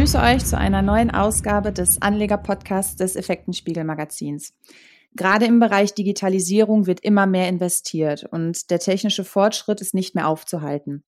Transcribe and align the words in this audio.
begrüße 0.00 0.18
euch 0.18 0.46
zu 0.46 0.56
einer 0.56 0.80
neuen 0.80 1.10
Ausgabe 1.10 1.72
des 1.72 2.00
Anleger-Podcasts 2.00 2.96
des 2.96 3.16
Effektenspiegel 3.16 3.84
Magazins. 3.84 4.54
Gerade 5.14 5.44
im 5.44 5.60
Bereich 5.60 5.92
Digitalisierung 5.92 6.86
wird 6.86 7.00
immer 7.00 7.26
mehr 7.26 7.50
investiert 7.50 8.24
und 8.24 8.70
der 8.70 8.78
technische 8.78 9.24
Fortschritt 9.24 9.82
ist 9.82 9.92
nicht 9.92 10.14
mehr 10.14 10.26
aufzuhalten. 10.26 11.04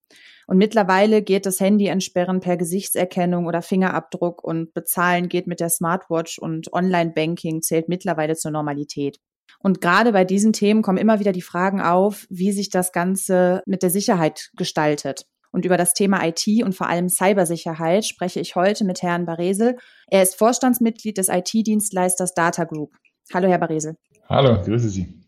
Und 0.46 0.59
mittlerweile 0.59 1.23
geht 1.23 1.46
das 1.46 1.59
Handy 1.59 1.86
entsperren 1.86 2.41
per 2.41 2.59
Gesichtserkennung 2.59 3.46
oder 3.46 3.62
Fingerabdruck 3.62 4.45
und 4.45 4.74
bezahlen 4.74 5.30
geht 5.30 5.46
mit 5.46 5.61
der 5.61 5.70
Smartwatch 5.70 6.38
und 6.38 6.70
Online-Banking 6.74 7.62
zählt 7.62 7.88
mittlerweile 7.88 8.36
zur 8.36 8.50
Normalität. 8.50 9.20
Und 9.61 9.80
gerade 9.80 10.12
bei 10.12 10.27
diesen 10.27 10.52
Themen 10.52 10.82
kommen 10.82 10.98
immer 10.98 11.18
wieder 11.18 11.32
die 11.32 11.40
Fragen 11.40 11.80
auf, 11.80 12.27
wie 12.29 12.52
sich 12.52 12.68
das 12.68 12.93
Ganze 12.93 13.62
mit 13.65 13.82
der 13.82 13.90
Sicherheit 13.90 14.51
gestaltet. 14.54 15.24
Und 15.52 15.66
über 15.66 15.77
das 15.77 15.92
Thema 15.92 16.27
IT 16.27 16.47
und 16.65 16.74
vor 16.74 16.88
allem 16.88 17.09
Cybersicherheit 17.09 18.06
spreche 18.06 18.41
ich 18.41 18.56
heute 18.56 18.84
mit 18.84 19.02
Herrn 19.02 19.27
Baresel. 19.27 19.77
Er 20.09 20.23
ist 20.23 20.37
Vorstandsmitglied 20.37 21.19
des 21.19 21.29
IT-Dienstleisters 21.29 22.34
Data 22.34 22.65
Group. 22.65 22.97
Hallo, 23.33 23.48
Herr 23.48 23.59
Baresel. 23.59 23.96
Hallo, 24.29 24.60
grüße 24.62 24.88
Sie. 24.88 25.20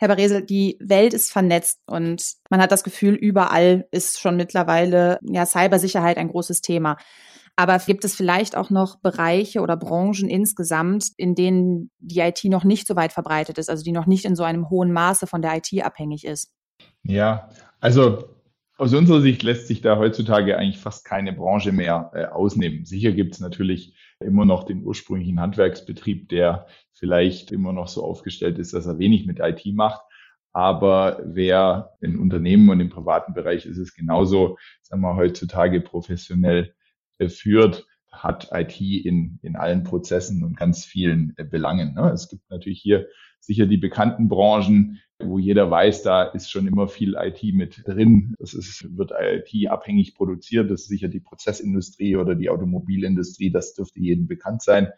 Herr 0.00 0.08
Baresel, 0.08 0.42
die 0.42 0.76
Welt 0.80 1.14
ist 1.14 1.30
vernetzt 1.30 1.80
und 1.86 2.34
man 2.50 2.60
hat 2.60 2.72
das 2.72 2.82
Gefühl, 2.82 3.14
überall 3.14 3.86
ist 3.92 4.20
schon 4.20 4.36
mittlerweile 4.36 5.18
ja, 5.22 5.46
Cybersicherheit 5.46 6.18
ein 6.18 6.28
großes 6.28 6.60
Thema. 6.60 6.96
Aber 7.56 7.78
gibt 7.78 8.04
es 8.04 8.16
vielleicht 8.16 8.56
auch 8.56 8.70
noch 8.70 8.98
Bereiche 8.98 9.60
oder 9.60 9.76
Branchen 9.76 10.28
insgesamt, 10.28 11.10
in 11.16 11.36
denen 11.36 11.90
die 12.00 12.18
IT 12.18 12.42
noch 12.44 12.64
nicht 12.64 12.88
so 12.88 12.96
weit 12.96 13.12
verbreitet 13.12 13.58
ist, 13.58 13.70
also 13.70 13.84
die 13.84 13.92
noch 13.92 14.06
nicht 14.06 14.24
in 14.24 14.34
so 14.34 14.42
einem 14.42 14.68
hohen 14.68 14.92
Maße 14.92 15.28
von 15.28 15.40
der 15.40 15.56
IT 15.56 15.84
abhängig 15.84 16.24
ist? 16.24 16.50
Ja, 17.04 17.48
also 17.80 18.33
aus 18.76 18.92
unserer 18.92 19.20
Sicht 19.20 19.42
lässt 19.42 19.68
sich 19.68 19.80
da 19.80 19.98
heutzutage 19.98 20.58
eigentlich 20.58 20.78
fast 20.78 21.04
keine 21.04 21.32
Branche 21.32 21.72
mehr 21.72 22.10
äh, 22.14 22.24
ausnehmen. 22.26 22.84
Sicher 22.84 23.12
gibt 23.12 23.34
es 23.34 23.40
natürlich 23.40 23.94
immer 24.20 24.44
noch 24.44 24.64
den 24.64 24.82
ursprünglichen 24.82 25.40
Handwerksbetrieb, 25.40 26.28
der 26.28 26.66
vielleicht 26.92 27.52
immer 27.52 27.72
noch 27.72 27.88
so 27.88 28.04
aufgestellt 28.04 28.58
ist, 28.58 28.74
dass 28.74 28.86
er 28.86 28.98
wenig 28.98 29.26
mit 29.26 29.38
IT 29.40 29.64
macht. 29.74 30.02
Aber 30.52 31.20
wer 31.24 31.94
in 32.00 32.18
Unternehmen 32.18 32.68
und 32.68 32.80
im 32.80 32.90
privaten 32.90 33.34
Bereich 33.34 33.66
ist 33.66 33.78
es 33.78 33.94
genauso, 33.94 34.56
sagen 34.82 35.02
wir 35.02 35.16
heutzutage 35.16 35.80
professionell 35.80 36.74
äh, 37.18 37.28
führt, 37.28 37.86
hat 38.10 38.50
IT 38.52 38.80
in, 38.80 39.38
in 39.42 39.56
allen 39.56 39.82
Prozessen 39.82 40.44
und 40.44 40.56
ganz 40.56 40.84
vielen 40.84 41.34
äh, 41.36 41.44
Belangen. 41.44 41.94
Ne? 41.94 42.10
Es 42.12 42.28
gibt 42.28 42.48
natürlich 42.50 42.80
hier 42.80 43.08
sicher 43.40 43.66
die 43.66 43.76
bekannten 43.76 44.28
Branchen, 44.28 45.00
wo 45.20 45.38
jeder 45.38 45.70
weiß, 45.70 46.02
da 46.02 46.24
ist 46.24 46.50
schon 46.50 46.66
immer 46.66 46.88
viel 46.88 47.14
IT 47.14 47.42
mit 47.54 47.86
drin. 47.86 48.34
Das 48.38 48.54
ist, 48.54 48.96
wird 48.96 49.12
IT-abhängig 49.12 50.14
produziert. 50.14 50.70
Das 50.70 50.82
ist 50.82 50.88
sicher 50.88 51.08
die 51.08 51.20
Prozessindustrie 51.20 52.16
oder 52.16 52.34
die 52.34 52.50
Automobilindustrie. 52.50 53.50
Das 53.50 53.74
dürfte 53.74 54.00
jedem 54.00 54.26
bekannt 54.26 54.62
sein. 54.62 54.88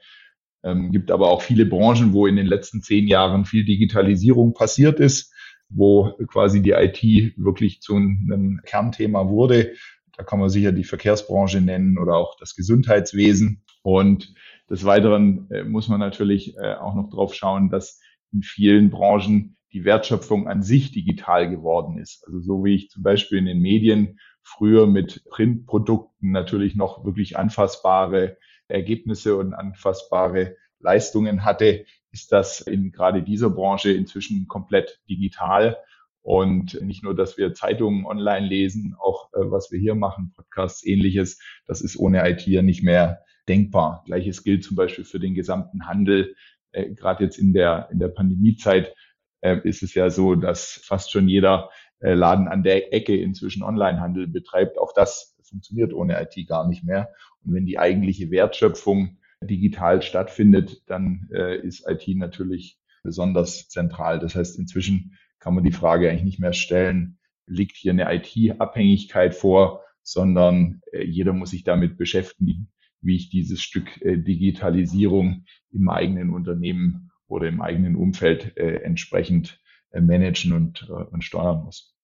Ähm, 0.65 0.91
gibt 0.91 1.11
aber 1.11 1.31
auch 1.31 1.43
viele 1.43 1.67
Branchen, 1.67 2.13
wo 2.13 2.27
in 2.27 2.37
den 2.37 2.47
letzten 2.47 2.83
zehn 2.83 3.07
Jahren 3.07 3.45
viel 3.45 3.65
Digitalisierung 3.65 4.55
passiert 4.55 5.01
ist, 5.01 5.33
wo 5.69 6.13
quasi 6.29 6.63
die 6.63 6.71
IT 6.71 7.03
wirklich 7.37 7.81
zu 7.81 7.97
einem 7.97 8.61
Kernthema 8.65 9.29
wurde. 9.29 9.75
Da 10.17 10.25
kann 10.25 10.41
man 10.41 10.49
sicher 10.49 10.73
die 10.73 10.85
Verkehrsbranche 10.85 11.61
nennen 11.61 11.99
oder 11.99 12.17
auch 12.17 12.37
das 12.39 12.57
Gesundheitswesen. 12.57 13.63
Und 13.83 14.35
des 14.71 14.85
Weiteren 14.85 15.49
äh, 15.51 15.63
muss 15.63 15.89
man 15.89 16.01
natürlich 16.01 16.57
äh, 16.57 16.75
auch 16.75 16.95
noch 16.95 17.11
drauf 17.11 17.35
schauen, 17.35 17.69
dass 17.69 18.01
in 18.33 18.43
vielen 18.43 18.91
Branchen 18.91 19.57
die 19.77 19.85
Wertschöpfung 19.85 20.49
an 20.49 20.63
sich 20.63 20.91
digital 20.91 21.51
geworden 21.51 21.99
ist. 21.99 22.25
Also 22.27 22.41
so 22.41 22.65
wie 22.65 22.75
ich 22.75 22.89
zum 22.89 23.03
Beispiel 23.03 23.37
in 23.37 23.45
den 23.45 23.61
Medien 23.61 24.19
früher 24.43 24.87
mit 24.87 25.23
Printprodukten 25.29 26.31
natürlich 26.31 26.77
noch 26.77 27.05
wirklich 27.05 27.37
anfassbare 27.37 28.39
Ergebnisse 28.69 29.37
und 29.37 29.53
anfassbare 29.53 30.57
Leistungen 30.79 31.45
hatte, 31.45 31.85
ist 32.11 32.33
das 32.33 32.63
in 32.63 32.91
gerade 32.91 33.23
dieser 33.23 33.51
Branche 33.51 33.93
inzwischen 33.93 34.49
komplett 34.49 34.99
digital. 35.11 35.77
Und 36.23 36.81
nicht 36.81 37.05
nur, 37.05 37.15
dass 37.15 37.37
wir 37.37 37.53
Zeitungen 37.53 38.07
online 38.07 38.47
lesen, 38.47 38.97
auch 38.99 39.29
äh, 39.35 39.41
was 39.51 39.71
wir 39.71 39.79
hier 39.79 39.95
machen, 39.95 40.33
Podcasts, 40.35 40.87
ähnliches, 40.87 41.39
das 41.67 41.83
ist 41.83 41.99
ohne 41.99 42.27
IT 42.27 42.47
ja 42.47 42.63
nicht 42.63 42.83
mehr 42.83 43.21
denkbar. 43.47 44.05
Gleiches 44.07 44.43
gilt 44.43 44.65
zum 44.65 44.75
Beispiel 44.75 45.05
für 45.05 45.21
den 45.21 45.35
gesamten 45.35 45.87
Handel. 45.87 46.35
Äh, 46.73 46.95
Gerade 46.95 47.25
jetzt 47.25 47.37
in 47.37 47.53
der, 47.53 47.91
in 47.93 47.99
der 47.99 48.09
Pandemiezeit 48.09 48.95
äh, 49.41 49.59
ist 49.65 49.83
es 49.83 49.95
ja 49.95 50.11
so, 50.11 50.35
dass 50.35 50.81
fast 50.85 51.11
schon 51.11 51.29
jeder 51.29 51.71
äh, 52.01 52.15
Laden 52.15 52.49
an 52.49 52.63
der 52.63 52.93
Ecke 52.93 53.17
inzwischen 53.17 53.63
Onlinehandel 53.63 54.27
betreibt. 54.27 54.79
Auch 54.79 54.93
das 54.93 55.37
funktioniert 55.43 55.95
ohne 55.95 56.21
IT 56.21 56.47
gar 56.47 56.69
nicht 56.69 56.85
mehr. 56.85 57.09
Und 57.45 57.55
wenn 57.55 57.67
die 57.67 57.79
eigentliche 57.79 58.31
Wertschöpfung 58.31 59.19
digital 59.43 60.03
stattfindet, 60.03 60.83
dann 60.87 61.29
äh, 61.33 61.59
ist 61.59 61.89
IT 61.89 62.07
natürlich 62.17 62.79
besonders 63.03 63.69
zentral. 63.69 64.19
Das 64.19 64.35
heißt, 64.35 64.59
inzwischen 64.59 65.17
kann 65.39 65.55
man 65.55 65.65
die 65.65 65.73
Frage 65.73 66.11
eigentlich 66.11 66.25
nicht 66.25 66.41
mehr 66.41 66.53
stellen, 66.53 67.19
liegt 67.47 67.77
hier 67.77 67.93
eine 67.93 68.13
IT-Abhängigkeit 68.13 69.35
vor, 69.35 69.83
sondern 70.03 70.81
äh, 70.93 71.05
jeder 71.05 71.33
muss 71.33 71.51
sich 71.51 71.65
damit 71.65 71.97
beschäftigen, 71.97 72.73
wie 73.01 73.17
ich 73.17 73.31
dieses 73.31 73.63
Stück 73.63 74.01
Digitalisierung 74.03 75.45
im 75.71 75.89
eigenen 75.89 76.31
Unternehmen 76.31 77.06
oder 77.29 77.49
im 77.49 77.61
eigenen 77.61 77.97
Umfeld 77.97 78.57
äh, 78.57 78.83
entsprechend 78.83 79.61
äh, 79.91 80.01
managen 80.01 80.53
und, 80.53 80.87
äh, 80.89 80.93
und 80.93 81.25
steuern 81.25 81.65
muss. 81.65 81.97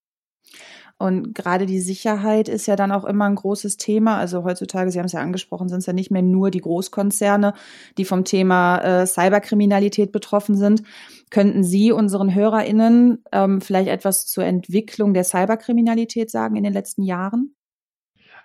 Und 0.99 1.35
gerade 1.35 1.67
die 1.67 1.81
Sicherheit 1.81 2.49
ist 2.49 2.67
ja 2.67 2.77
dann 2.77 2.93
auch 2.93 3.05
immer 3.05 3.25
ein 3.25 3.35
großes 3.35 3.77
Thema. 3.77 4.19
Also 4.19 4.45
heutzutage, 4.45 4.93
Sie 4.93 4.99
haben 5.01 5.07
es 5.07 5.13
ja 5.13 5.21
angesprochen, 5.21 5.69
sind 5.69 5.81
es 5.81 5.87
ja 5.87 5.93
nicht 5.93 6.13
mehr 6.13 6.23
nur 6.23 6.53
die 6.53 6.61
Großkonzerne, 6.61 7.55
die 7.99 8.05
vom 8.05 8.25
Thema 8.25 8.79
äh, 8.79 9.07
Cyberkriminalität 9.07 10.13
betroffen 10.13 10.55
sind. 10.55 10.85
Könnten 11.31 11.65
Sie 11.65 11.91
unseren 11.91 12.33
HörerInnen 12.33 13.25
ähm, 13.33 13.61
vielleicht 13.61 13.89
etwas 13.89 14.27
zur 14.27 14.45
Entwicklung 14.45 15.13
der 15.13 15.25
Cyberkriminalität 15.25 16.31
sagen 16.31 16.55
in 16.55 16.63
den 16.63 16.73
letzten 16.73 17.03
Jahren? 17.03 17.57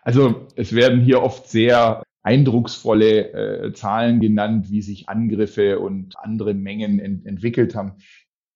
Also 0.01 0.47
es 0.55 0.73
werden 0.73 1.01
hier 1.01 1.21
oft 1.21 1.49
sehr 1.49 2.01
eindrucksvolle 2.27 3.31
äh, 3.31 3.73
Zahlen 3.73 4.19
genannt, 4.19 4.69
wie 4.69 4.81
sich 4.81 5.07
Angriffe 5.07 5.79
und 5.79 6.15
andere 6.17 6.53
Mengen 6.53 6.99
ent 6.99 7.25
entwickelt 7.25 7.73
haben. 7.73 7.93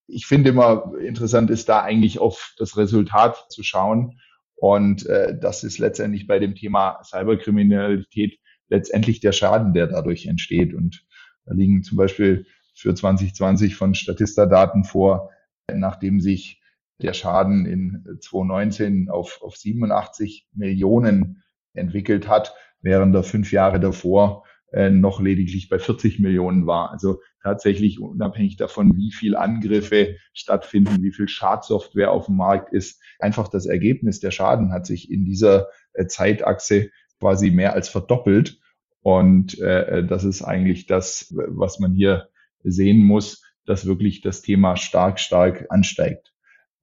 Ich 0.07 0.25
finde 0.25 0.49
immer 0.49 0.91
interessant 0.99 1.49
ist 1.49 1.69
da 1.69 1.81
eigentlich 1.81 2.19
auf 2.19 2.53
das 2.57 2.75
Resultat 2.75 3.45
zu 3.49 3.63
schauen. 3.63 4.19
Und 4.55 5.05
äh, 5.05 5.39
das 5.39 5.63
ist 5.63 5.77
letztendlich 5.77 6.27
bei 6.27 6.37
dem 6.37 6.53
Thema 6.53 7.01
Cyberkriminalität 7.05 8.39
letztendlich 8.67 9.21
der 9.21 9.31
Schaden, 9.31 9.73
der 9.73 9.87
dadurch 9.87 10.25
entsteht. 10.25 10.73
Und 10.73 11.05
da 11.45 11.53
liegen 11.53 11.81
zum 11.81 11.97
Beispiel 11.97 12.45
für 12.75 12.93
2020 12.93 13.75
von 13.75 13.95
Statista-Daten 13.95 14.83
vor, 14.83 15.29
nachdem 15.73 16.19
sich 16.19 16.61
der 17.01 17.13
Schaden 17.13 17.65
in 17.65 18.03
2019 18.19 19.09
auf, 19.09 19.39
auf 19.41 19.55
87 19.55 20.49
Millionen 20.53 21.41
entwickelt 21.73 22.27
hat, 22.27 22.53
während 22.81 23.15
er 23.15 23.23
fünf 23.23 23.51
Jahre 23.51 23.79
davor 23.79 24.43
äh, 24.71 24.89
noch 24.89 25.21
lediglich 25.21 25.69
bei 25.69 25.79
40 25.79 26.19
Millionen 26.19 26.65
war. 26.65 26.91
Also 26.91 27.19
tatsächlich 27.43 27.99
unabhängig 27.99 28.57
davon, 28.57 28.95
wie 28.95 29.11
viel 29.11 29.35
Angriffe 29.35 30.15
stattfinden, 30.33 31.03
wie 31.03 31.11
viel 31.11 31.27
Schadsoftware 31.27 32.11
auf 32.11 32.27
dem 32.27 32.37
Markt 32.37 32.73
ist, 32.73 33.01
einfach 33.19 33.47
das 33.47 33.65
Ergebnis 33.65 34.19
der 34.19 34.31
Schaden 34.31 34.71
hat 34.71 34.85
sich 34.85 35.11
in 35.11 35.25
dieser 35.25 35.67
äh, 35.93 36.07
Zeitachse 36.07 36.89
quasi 37.19 37.51
mehr 37.51 37.73
als 37.73 37.89
verdoppelt. 37.89 38.59
Und 39.01 39.59
äh, 39.59 40.05
das 40.05 40.23
ist 40.23 40.41
eigentlich 40.41 40.85
das, 40.85 41.33
was 41.47 41.79
man 41.79 41.93
hier 41.93 42.29
sehen 42.63 43.03
muss, 43.03 43.43
dass 43.65 43.85
wirklich 43.85 44.21
das 44.21 44.41
Thema 44.41 44.77
stark, 44.77 45.19
stark 45.19 45.65
ansteigt. 45.69 46.33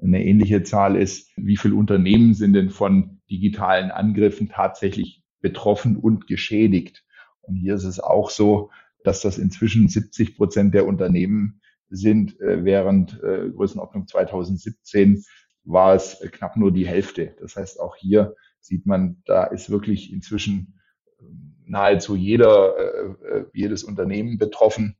Eine 0.00 0.24
ähnliche 0.24 0.62
Zahl 0.62 0.96
ist, 0.96 1.32
wie 1.36 1.56
viele 1.56 1.74
Unternehmen 1.74 2.34
sind 2.34 2.52
denn 2.52 2.70
von 2.70 3.17
digitalen 3.30 3.90
Angriffen 3.90 4.48
tatsächlich 4.48 5.22
betroffen 5.40 5.96
und 5.96 6.26
geschädigt. 6.26 7.04
Und 7.42 7.56
hier 7.56 7.74
ist 7.74 7.84
es 7.84 8.00
auch 8.00 8.30
so, 8.30 8.70
dass 9.04 9.20
das 9.20 9.38
inzwischen 9.38 9.88
70 9.88 10.36
Prozent 10.36 10.74
der 10.74 10.86
Unternehmen 10.86 11.60
sind, 11.90 12.38
äh, 12.40 12.64
während 12.64 13.22
äh, 13.22 13.48
Größenordnung 13.50 14.06
2017 14.06 15.24
war 15.64 15.94
es 15.94 16.20
knapp 16.32 16.56
nur 16.56 16.72
die 16.72 16.86
Hälfte. 16.86 17.36
Das 17.40 17.56
heißt, 17.56 17.80
auch 17.80 17.96
hier 17.96 18.34
sieht 18.60 18.86
man, 18.86 19.22
da 19.24 19.44
ist 19.44 19.70
wirklich 19.70 20.12
inzwischen 20.12 20.78
ähm, 21.20 21.56
nahezu 21.66 22.16
jeder, 22.16 22.76
äh, 22.76 23.44
jedes 23.52 23.84
Unternehmen 23.84 24.38
betroffen. 24.38 24.96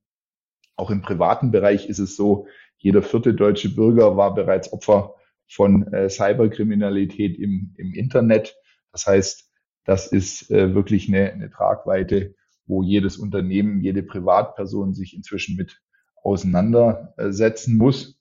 Auch 0.77 0.91
im 0.91 1.03
privaten 1.03 1.51
Bereich 1.51 1.89
ist 1.89 1.99
es 1.99 2.17
so, 2.17 2.47
jeder 2.77 3.03
vierte 3.03 3.35
deutsche 3.35 3.75
Bürger 3.75 4.17
war 4.17 4.35
bereits 4.35 4.73
Opfer 4.73 5.15
von 5.49 5.87
Cyberkriminalität 6.09 7.39
im, 7.39 7.75
im 7.79 7.95
Internet. 7.95 8.55
Das 8.93 9.07
heißt, 9.07 9.49
das 9.89 10.07
ist 10.07 10.51
äh, 10.51 10.75
wirklich 10.75 11.09
eine, 11.09 11.33
eine 11.33 11.51
Tragweite, 11.51 12.35
wo 12.67 12.83
jedes 12.83 13.17
Unternehmen, 13.17 13.81
jede 13.81 14.03
Privatperson 14.03 14.93
sich 14.93 15.17
inzwischen 15.17 15.57
mit 15.57 15.81
auseinandersetzen 16.23 17.79
muss. 17.79 18.21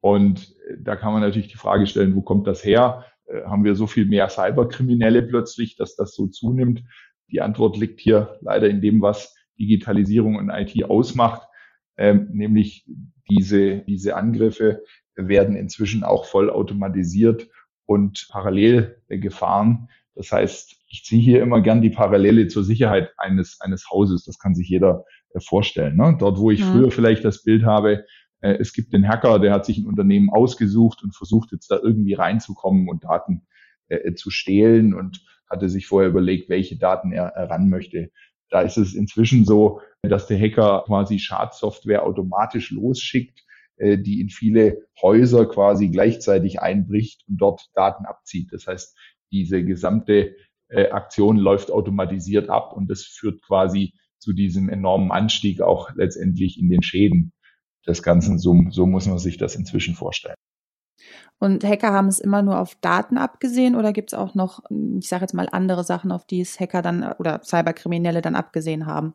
Und 0.00 0.54
äh, 0.68 0.76
da 0.78 0.96
kann 0.96 1.14
man 1.14 1.22
natürlich 1.22 1.48
die 1.48 1.56
Frage 1.56 1.86
stellen, 1.86 2.14
wo 2.14 2.20
kommt 2.20 2.46
das 2.46 2.62
her? 2.64 3.06
Äh, 3.26 3.44
haben 3.44 3.64
wir 3.64 3.76
so 3.76 3.86
viel 3.86 4.04
mehr 4.04 4.28
Cyberkriminelle 4.28 5.22
plötzlich, 5.22 5.76
dass 5.76 5.96
das 5.96 6.14
so 6.14 6.26
zunimmt? 6.26 6.82
Die 7.30 7.40
Antwort 7.40 7.78
liegt 7.78 8.00
hier 8.00 8.38
leider 8.42 8.68
in 8.68 8.82
dem, 8.82 9.00
was 9.00 9.34
Digitalisierung 9.58 10.36
und 10.36 10.50
IT 10.50 10.84
ausmacht, 10.84 11.48
ähm, 11.96 12.28
nämlich 12.32 12.86
diese, 13.30 13.78
diese 13.78 14.16
Angriffe 14.16 14.82
werden 15.28 15.56
inzwischen 15.56 16.04
auch 16.04 16.24
voll 16.24 16.50
automatisiert 16.50 17.48
und 17.86 18.28
parallel 18.30 19.02
gefahren. 19.08 19.88
Das 20.14 20.32
heißt, 20.32 20.76
ich 20.88 21.04
ziehe 21.04 21.22
hier 21.22 21.42
immer 21.42 21.60
gern 21.60 21.82
die 21.82 21.90
Parallele 21.90 22.48
zur 22.48 22.64
Sicherheit 22.64 23.12
eines, 23.16 23.60
eines 23.60 23.88
Hauses. 23.90 24.24
Das 24.24 24.38
kann 24.38 24.54
sich 24.54 24.68
jeder 24.68 25.04
äh, 25.34 25.40
vorstellen. 25.40 25.96
Ne? 25.96 26.16
Dort, 26.18 26.38
wo 26.38 26.50
ich 26.50 26.60
ja. 26.60 26.70
früher 26.70 26.90
vielleicht 26.90 27.24
das 27.24 27.42
Bild 27.42 27.64
habe, 27.64 28.04
äh, 28.40 28.56
es 28.58 28.72
gibt 28.72 28.92
den 28.92 29.08
Hacker, 29.08 29.38
der 29.38 29.52
hat 29.52 29.64
sich 29.64 29.78
ein 29.78 29.86
Unternehmen 29.86 30.30
ausgesucht 30.30 31.02
und 31.02 31.14
versucht 31.14 31.52
jetzt 31.52 31.70
da 31.70 31.78
irgendwie 31.82 32.14
reinzukommen 32.14 32.88
und 32.88 33.04
Daten 33.04 33.46
äh, 33.88 34.14
zu 34.14 34.30
stehlen 34.30 34.94
und 34.94 35.24
hatte 35.48 35.68
sich 35.68 35.86
vorher 35.86 36.10
überlegt, 36.10 36.48
welche 36.48 36.76
Daten 36.76 37.12
er, 37.12 37.32
ran 37.34 37.68
möchte. 37.68 38.10
Da 38.50 38.62
ist 38.62 38.76
es 38.76 38.94
inzwischen 38.94 39.44
so, 39.44 39.80
dass 40.02 40.26
der 40.26 40.38
Hacker 40.38 40.84
quasi 40.86 41.18
Schadsoftware 41.18 42.04
automatisch 42.04 42.70
losschickt, 42.70 43.42
die 43.98 44.20
in 44.20 44.28
viele 44.28 44.86
Häuser 45.00 45.46
quasi 45.46 45.88
gleichzeitig 45.88 46.60
einbricht 46.60 47.24
und 47.28 47.38
dort 47.38 47.70
Daten 47.74 48.04
abzieht. 48.04 48.52
Das 48.52 48.66
heißt, 48.66 48.96
diese 49.32 49.64
gesamte 49.64 50.36
äh, 50.68 50.90
Aktion 50.90 51.36
läuft 51.36 51.70
automatisiert 51.70 52.48
ab 52.48 52.72
und 52.74 52.90
das 52.90 53.02
führt 53.02 53.42
quasi 53.42 53.94
zu 54.18 54.32
diesem 54.32 54.68
enormen 54.68 55.10
Anstieg 55.10 55.60
auch 55.62 55.90
letztendlich 55.94 56.58
in 56.60 56.68
den 56.68 56.82
Schäden 56.82 57.32
des 57.86 58.02
Ganzen. 58.02 58.38
So, 58.38 58.56
so 58.70 58.86
muss 58.86 59.06
man 59.06 59.18
sich 59.18 59.38
das 59.38 59.56
inzwischen 59.56 59.94
vorstellen. 59.94 60.36
Und 61.38 61.64
Hacker 61.64 61.92
haben 61.92 62.08
es 62.08 62.18
immer 62.18 62.42
nur 62.42 62.58
auf 62.58 62.74
Daten 62.74 63.16
abgesehen 63.16 63.74
oder 63.74 63.94
gibt 63.94 64.12
es 64.12 64.18
auch 64.18 64.34
noch, 64.34 64.62
ich 64.98 65.08
sage 65.08 65.22
jetzt 65.22 65.32
mal, 65.32 65.48
andere 65.50 65.84
Sachen, 65.84 66.12
auf 66.12 66.26
die 66.26 66.42
es 66.42 66.60
Hacker 66.60 66.82
dann 66.82 67.14
oder 67.18 67.40
Cyberkriminelle 67.42 68.20
dann 68.20 68.34
abgesehen 68.34 68.84
haben? 68.84 69.14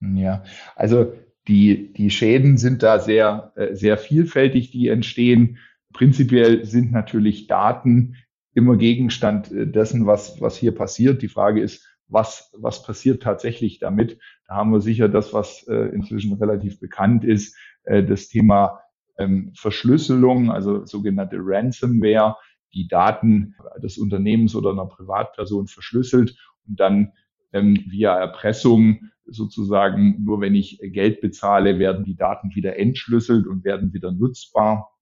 Ja, 0.00 0.44
also 0.76 1.12
die, 1.48 1.92
die 1.92 2.10
Schäden 2.10 2.58
sind 2.58 2.82
da 2.82 2.98
sehr, 2.98 3.52
äh, 3.56 3.74
sehr 3.74 3.98
vielfältig, 3.98 4.70
die 4.70 4.88
entstehen. 4.88 5.58
Prinzipiell 5.92 6.64
sind 6.64 6.92
natürlich 6.92 7.46
Daten 7.46 8.16
immer 8.54 8.76
Gegenstand 8.76 9.52
äh, 9.52 9.66
dessen, 9.66 10.06
was, 10.06 10.40
was 10.40 10.56
hier 10.56 10.74
passiert. 10.74 11.22
Die 11.22 11.28
Frage 11.28 11.60
ist, 11.60 11.86
was, 12.08 12.52
was 12.56 12.82
passiert 12.82 13.22
tatsächlich 13.22 13.78
damit? 13.78 14.18
Da 14.46 14.54
haben 14.54 14.70
wir 14.70 14.80
sicher 14.80 15.08
das, 15.08 15.32
was 15.32 15.66
äh, 15.68 15.88
inzwischen 15.88 16.32
relativ 16.34 16.80
bekannt 16.80 17.24
ist, 17.24 17.56
das 17.88 18.26
Thema 18.26 18.80
ähm, 19.16 19.52
Verschlüsselung, 19.54 20.50
also 20.50 20.84
sogenannte 20.86 21.36
Ransomware, 21.38 22.36
die 22.74 22.88
Daten 22.88 23.54
des 23.80 23.96
Unternehmens 23.96 24.56
oder 24.56 24.70
einer 24.70 24.86
Privatperson 24.86 25.68
verschlüsselt 25.68 26.36
und 26.66 26.80
dann 26.80 27.12
ähm, 27.52 27.84
via 27.88 28.18
Erpressung 28.18 29.10
sozusagen, 29.26 30.22
nur 30.24 30.40
wenn 30.40 30.54
ich 30.54 30.78
Geld 30.82 31.20
bezahle, 31.20 31.78
werden 31.78 32.04
die 32.04 32.16
Daten 32.16 32.54
wieder 32.54 32.78
entschlüsselt 32.78 33.46
und 33.46 33.64
werden 33.64 33.92
wieder 33.92 34.12
nutzbar, 34.12 34.92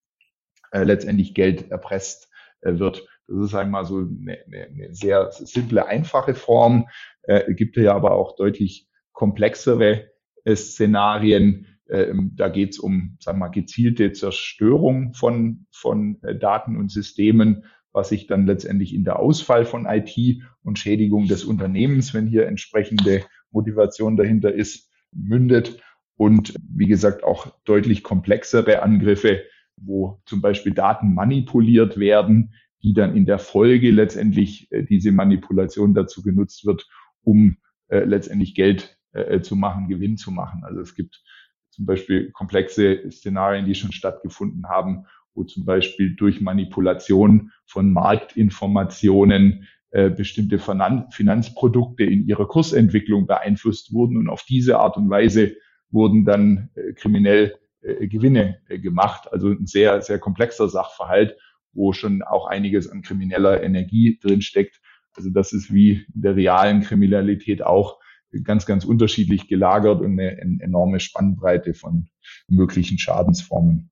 äh, 0.73 0.85
letztendlich 0.85 1.35
Geld 1.35 1.71
erpresst 1.71 2.31
äh, 2.61 2.79
wird. 2.79 3.07
Das 3.27 3.39
ist 3.39 3.55
einmal 3.55 3.85
so 3.85 3.99
eine, 3.99 4.39
eine, 4.47 4.95
sehr 4.95 5.31
simple, 5.33 5.87
einfache 5.87 6.35
Form. 6.35 6.89
Äh, 7.23 7.55
gibt 7.55 7.77
ja 7.77 7.95
aber 7.95 8.13
auch 8.13 8.37
deutlich 8.37 8.89
komplexere 9.13 10.11
äh, 10.45 10.57
Szenarien. 10.57 11.67
Ähm, 11.89 12.33
da 12.35 12.49
geht 12.49 12.73
es 12.73 12.79
um, 12.79 13.17
sagen 13.21 13.39
wir 13.39 13.47
mal, 13.47 13.49
gezielte 13.49 14.13
Zerstörung 14.13 15.15
von, 15.15 15.67
von 15.71 16.23
äh, 16.23 16.37
Daten 16.37 16.77
und 16.77 16.91
Systemen, 16.91 17.65
was 17.93 18.09
sich 18.09 18.27
dann 18.27 18.47
letztendlich 18.47 18.95
in 18.95 19.05
der 19.05 19.19
Ausfall 19.19 19.65
von 19.65 19.87
IT 19.87 20.43
und 20.63 20.79
Schädigung 20.79 21.27
des 21.27 21.45
Unternehmens, 21.45 22.13
wenn 22.13 22.27
hier 22.27 22.47
entsprechende 22.47 23.23
Motivation 23.55 24.17
dahinter 24.17 24.53
ist, 24.53 24.91
mündet. 25.13 25.81
Und 26.17 26.55
wie 26.69 26.87
gesagt, 26.87 27.25
auch 27.25 27.47
deutlich 27.65 28.03
komplexere 28.03 28.83
Angriffe, 28.83 29.43
wo 29.77 30.21
zum 30.27 30.41
Beispiel 30.41 30.73
Daten 30.73 31.15
manipuliert 31.15 31.99
werden, 31.99 32.53
die 32.83 32.93
dann 32.93 33.17
in 33.17 33.25
der 33.25 33.39
Folge 33.39 33.91
letztendlich 33.91 34.71
äh, 34.71 34.83
diese 34.83 35.11
Manipulation 35.11 35.95
dazu 35.95 36.23
genutzt 36.23 36.67
wird, 36.67 36.87
um 37.23 37.57
äh, 37.89 38.05
letztendlich 38.05 38.55
Geld 38.55 38.99
äh, 39.13 39.41
zu 39.41 39.57
machen, 39.57 39.89
Gewinn 39.89 40.17
zu 40.19 40.31
machen. 40.31 40.63
Also 40.65 40.81
es 40.81 40.95
gibt 40.95 41.23
zum 41.71 41.87
Beispiel 41.87 42.31
komplexe 42.33 43.11
Szenarien, 43.11 43.65
die 43.65 43.75
schon 43.75 43.93
stattgefunden 43.93 44.69
haben, 44.69 45.07
wo 45.35 45.43
zum 45.45 45.65
Beispiel 45.65 46.15
durch 46.15 46.41
Manipulation 46.41 47.51
von 47.67 47.93
Marktinformationen 47.93 49.67
äh, 49.95 50.11
bestimmte 50.11 50.59
Finanzprodukte 50.59 52.05
in 52.05 52.27
ihrer 52.27 52.47
Kursentwicklung 52.47 53.27
beeinflusst 53.27 53.93
wurden 53.93 54.17
und 54.17 54.29
auf 54.29 54.45
diese 54.45 54.79
Art 54.79 54.97
und 54.97 55.09
Weise 55.11 55.57
wurden 55.91 56.25
dann 56.25 56.71
äh, 56.75 56.93
kriminell 56.93 57.55
äh, 57.81 58.07
Gewinne 58.07 58.59
äh, 58.69 58.79
gemacht. 58.79 59.33
Also 59.33 59.49
ein 59.49 59.67
sehr, 59.67 60.03
sehr 60.03 60.19
komplexer 60.19 60.69
Sachverhalt 60.69 61.37
wo 61.75 61.93
schon 61.93 62.23
auch 62.23 62.47
einiges 62.47 62.89
an 62.89 63.03
krimineller 63.03 63.63
Energie 63.63 64.19
drinsteckt. 64.23 64.81
Also 65.15 65.31
das 65.31 65.53
ist 65.53 65.73
wie 65.73 66.07
in 66.15 66.23
der 66.23 66.37
realen 66.37 66.83
Kriminalität 66.83 67.63
auch 67.63 68.01
ganz, 68.43 68.67
ganz 68.67 68.85
unterschiedlich 68.85 69.47
gelagert 69.47 70.01
und 70.01 70.19
eine, 70.19 70.39
eine 70.41 70.59
enorme 70.61 70.99
Spannbreite 70.99 71.75
von 71.75 72.09
möglichen 72.49 72.99
Schadensformen. 72.99 73.91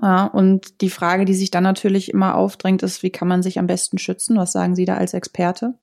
Ja, 0.00 0.26
und 0.26 0.82
die 0.82 0.90
Frage, 0.90 1.24
die 1.24 1.34
sich 1.34 1.50
dann 1.50 1.64
natürlich 1.64 2.12
immer 2.12 2.34
aufdrängt, 2.34 2.82
ist, 2.82 3.02
wie 3.02 3.10
kann 3.10 3.28
man 3.28 3.42
sich 3.42 3.58
am 3.58 3.66
besten 3.66 3.98
schützen? 3.98 4.36
Was 4.36 4.52
sagen 4.52 4.74
Sie 4.74 4.84
da 4.84 4.96
als 4.96 5.14
Experte? 5.14 5.74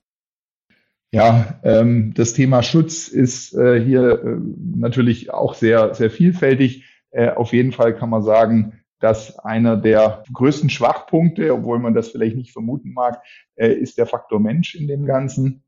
Ja, 1.11 1.59
ähm, 1.63 2.13
das 2.15 2.33
Thema 2.33 2.63
Schutz 2.63 3.07
ist 3.07 3.53
äh, 3.53 3.79
hier 3.79 4.23
äh, 4.23 4.37
natürlich 4.75 5.31
auch 5.31 5.53
sehr, 5.53 5.93
sehr 5.93 6.09
vielfältig. 6.09 6.85
Äh, 7.11 7.29
auf 7.29 7.53
jeden 7.53 7.71
Fall 7.71 7.95
kann 7.95 8.09
man 8.09 8.23
sagen, 8.23 8.83
dass 8.99 9.37
einer 9.37 9.77
der 9.77 10.23
größten 10.31 10.69
Schwachpunkte, 10.69 11.53
obwohl 11.53 11.77
man 11.79 11.93
das 11.93 12.09
vielleicht 12.09 12.35
nicht 12.35 12.51
vermuten 12.51 12.93
mag, 12.93 13.21
äh, 13.55 13.73
ist 13.73 13.97
der 13.97 14.05
Faktor 14.05 14.39
Mensch 14.39 14.75
in 14.75 14.87
dem 14.87 15.05
Ganzen. 15.05 15.62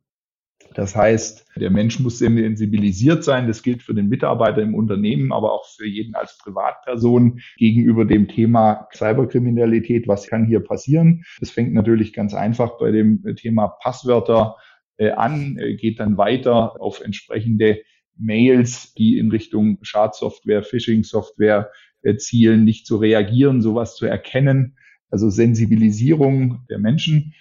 Das 0.73 0.95
heißt, 0.95 1.47
der 1.55 1.69
Mensch 1.69 1.99
muss 1.99 2.19
sensibilisiert 2.19 3.23
sein. 3.23 3.47
Das 3.47 3.63
gilt 3.63 3.81
für 3.81 3.93
den 3.93 4.07
Mitarbeiter 4.07 4.61
im 4.61 4.75
Unternehmen, 4.75 5.31
aber 5.31 5.53
auch 5.53 5.65
für 5.67 5.87
jeden 5.87 6.15
als 6.15 6.37
Privatperson 6.37 7.39
gegenüber 7.57 8.03
dem 8.05 8.27
Thema 8.27 8.87
Cyberkriminalität. 8.93 10.07
Was 10.07 10.27
kann 10.27 10.45
hier 10.45 10.59
passieren? 10.59 11.23
Das 11.39 11.49
fängt 11.49 11.73
natürlich 11.73 12.13
ganz 12.13 12.33
einfach 12.33 12.77
bei 12.77 12.91
dem 12.91 13.23
Thema 13.35 13.67
Passwörter 13.67 14.57
äh, 14.97 15.11
an, 15.11 15.57
äh, 15.57 15.75
geht 15.75 15.99
dann 15.99 16.17
weiter 16.17 16.81
auf 16.81 17.01
entsprechende 17.01 17.81
Mails, 18.17 18.93
die 18.93 19.17
in 19.17 19.31
Richtung 19.31 19.79
Schadsoftware, 19.81 20.63
Phishing-Software 20.63 21.69
Zielen, 22.17 22.63
nicht 22.65 22.85
zu 22.85 22.97
reagieren, 22.97 23.61
sowas 23.61 23.95
zu 23.95 24.05
erkennen. 24.05 24.77
Also 25.09 25.29
Sensibilisierung 25.29 26.65
der 26.69 26.77
Menschen. 26.77 27.33